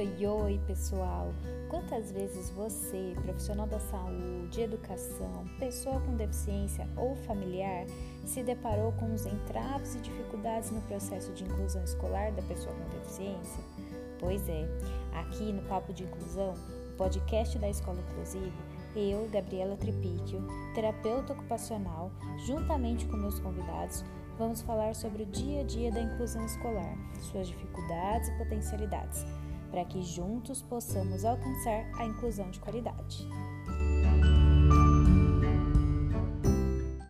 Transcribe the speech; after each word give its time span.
Oi, 0.00 0.26
oi, 0.26 0.60
pessoal! 0.66 1.30
Quantas 1.68 2.10
vezes 2.10 2.48
você, 2.48 3.12
profissional 3.22 3.66
da 3.66 3.78
saúde, 3.78 4.62
educação, 4.62 5.44
pessoa 5.58 6.00
com 6.00 6.16
deficiência 6.16 6.88
ou 6.96 7.14
familiar, 7.16 7.84
se 8.24 8.42
deparou 8.42 8.92
com 8.92 9.12
os 9.12 9.26
entraves 9.26 9.96
e 9.96 10.00
dificuldades 10.00 10.70
no 10.70 10.80
processo 10.80 11.34
de 11.34 11.44
inclusão 11.44 11.84
escolar 11.84 12.32
da 12.32 12.40
pessoa 12.40 12.74
com 12.74 12.98
deficiência? 12.98 13.62
Pois 14.18 14.48
é, 14.48 14.66
aqui 15.12 15.52
no 15.52 15.60
Papo 15.68 15.92
de 15.92 16.04
Inclusão, 16.04 16.54
o 16.94 16.96
podcast 16.96 17.58
da 17.58 17.68
Escola 17.68 18.02
Inclusive, 18.10 18.54
eu, 18.96 19.28
Gabriela 19.28 19.76
Tripicchio, 19.76 20.42
terapeuta 20.74 21.34
ocupacional, 21.34 22.10
juntamente 22.46 23.04
com 23.04 23.18
meus 23.18 23.38
convidados, 23.38 24.02
vamos 24.38 24.62
falar 24.62 24.94
sobre 24.94 25.24
o 25.24 25.26
dia 25.26 25.60
a 25.60 25.64
dia 25.64 25.92
da 25.92 26.00
inclusão 26.00 26.46
escolar, 26.46 26.96
suas 27.20 27.48
dificuldades 27.48 28.30
e 28.30 28.38
potencialidades 28.38 29.26
para 29.70 29.84
que 29.84 30.02
juntos 30.02 30.62
possamos 30.62 31.24
alcançar 31.24 31.90
a 31.98 32.04
inclusão 32.04 32.50
de 32.50 32.60
qualidade. 32.60 33.26